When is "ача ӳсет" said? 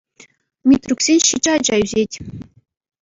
1.57-2.11